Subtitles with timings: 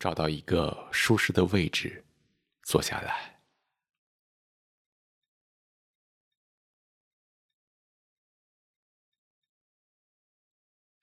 [0.00, 2.06] 找到一个舒适的位置，
[2.62, 3.42] 坐下来，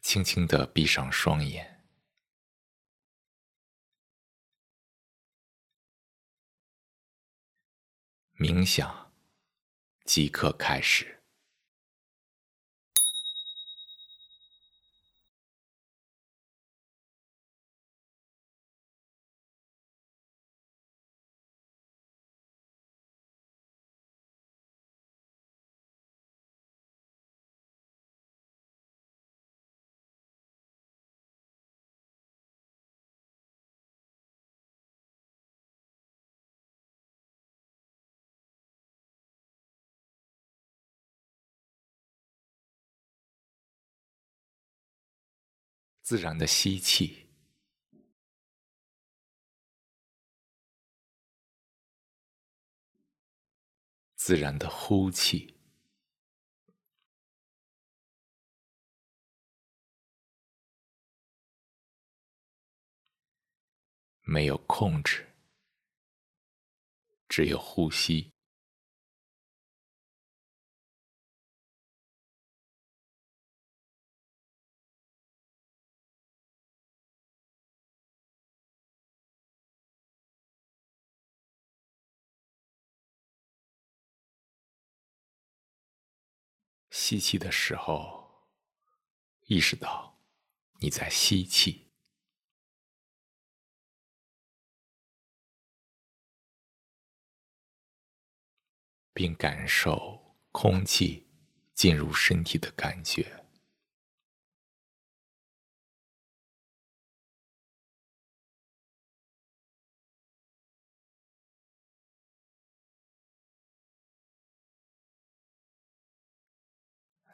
[0.00, 1.84] 轻轻的闭上双眼，
[8.36, 9.12] 冥想
[10.04, 11.13] 即刻开始。
[46.04, 47.26] 自然的吸气，
[54.14, 55.56] 自然的呼气，
[64.20, 65.26] 没有控制，
[67.30, 68.33] 只有呼吸。
[86.96, 88.46] 吸气的时候，
[89.46, 90.22] 意识到
[90.78, 91.90] 你在吸气，
[99.12, 101.26] 并感受空气
[101.74, 103.43] 进入身体的感觉。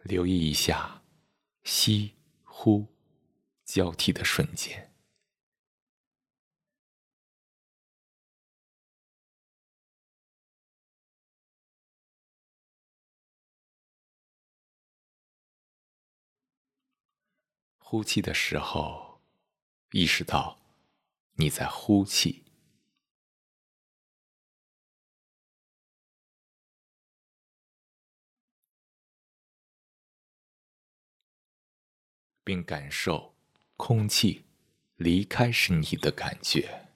[0.03, 1.03] 留意一下，
[1.63, 2.87] 吸、呼
[3.65, 4.93] 交替的瞬间，
[17.79, 19.21] 呼气的时候，
[19.93, 20.59] 意识到
[21.35, 22.50] 你在呼气。
[32.51, 33.37] 并感受
[33.77, 34.45] 空气
[34.97, 36.89] 离开身体的感觉，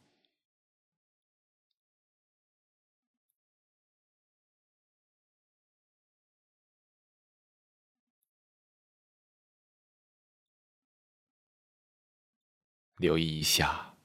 [12.96, 13.96] 留意一下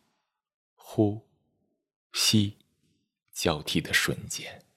[0.76, 1.28] 呼
[2.14, 2.60] 吸
[3.32, 4.69] 交替的瞬间。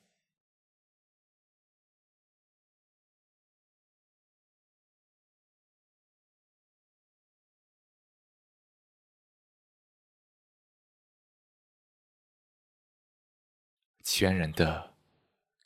[14.15, 14.95] 全然的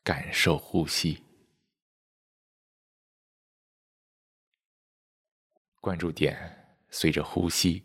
[0.04, 1.20] 感受呼吸，
[5.80, 7.84] 关注点随着呼吸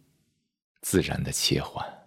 [0.82, 2.01] 自然的切换。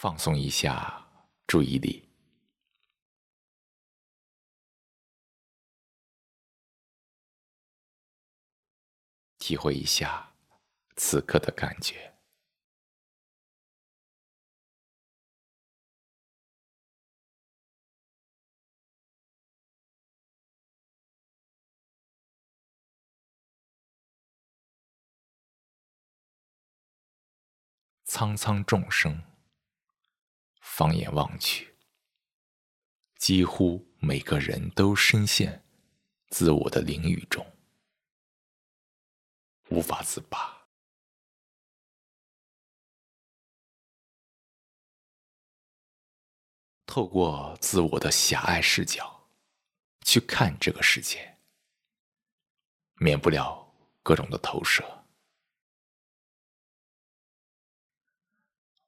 [0.00, 1.06] 放松一下
[1.46, 2.08] 注意力，
[9.36, 10.32] 体会一下
[10.96, 12.14] 此刻的感觉。
[28.06, 29.22] 苍苍众生，
[30.72, 31.76] 放眼望去，
[33.16, 35.62] 几乎每个人都深陷
[36.28, 37.44] 自我的囹圄中，
[39.68, 40.66] 无法自拔。
[46.86, 49.28] 透过自我的狭隘视角
[50.06, 51.36] 去看这个世界，
[52.94, 53.70] 免不了
[54.02, 55.04] 各种的投射。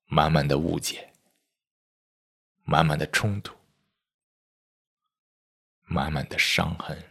[0.06, 1.11] 满满的误解，
[2.64, 3.56] 满满的冲突，
[5.82, 7.08] 满满的伤痕。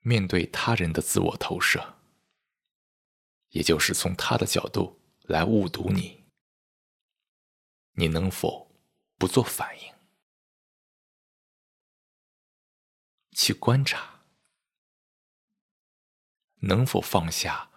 [0.00, 1.98] 面对他人的自我投射，
[3.50, 6.24] 也就是从他的角度来误读你，
[7.92, 8.74] 你能否
[9.16, 9.94] 不做反应，
[13.30, 14.24] 去观察？
[16.64, 17.71] 能否放下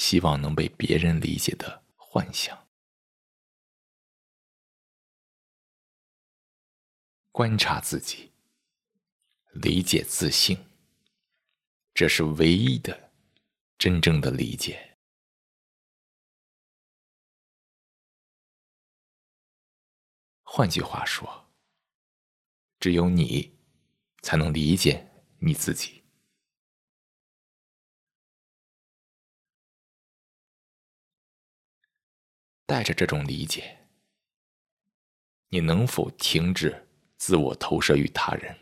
[0.00, 2.66] 希望能被别人理解的幻想？
[7.30, 8.32] 观察自己，
[9.52, 10.56] 理解自信，
[11.92, 13.12] 这是唯一的、
[13.76, 14.96] 真正的理解。
[20.42, 21.52] 换句话说，
[22.80, 23.54] 只有你
[24.22, 25.99] 才能理解你自己。
[32.70, 33.84] 带着这种理解，
[35.48, 38.56] 你能否停止自我投射于他人，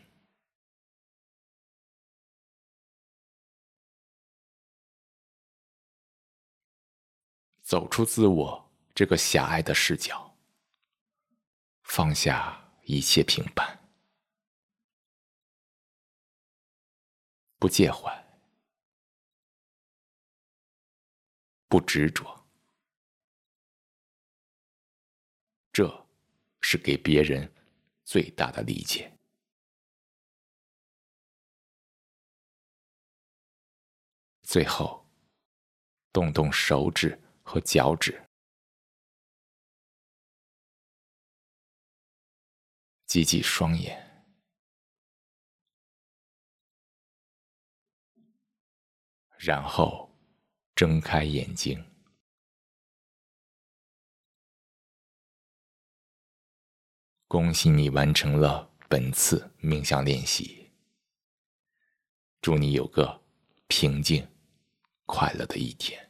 [7.61, 10.35] 走出自我这个狭隘的视角，
[11.83, 13.79] 放下一切评判，
[17.59, 18.11] 不介怀，
[21.67, 22.38] 不执着。
[25.71, 26.07] 这
[26.61, 27.51] 是给别人
[28.03, 29.15] 最大的理解。
[34.41, 35.05] 最后，
[36.11, 38.27] 动动手指和脚趾，
[43.05, 44.25] 挤挤双眼，
[49.37, 50.11] 然后
[50.73, 51.85] 睁开眼睛。
[57.29, 60.71] 恭喜你完成了本次冥想练习，
[62.41, 63.21] 祝你有个
[63.67, 64.27] 平静、
[65.05, 66.08] 快乐的一天。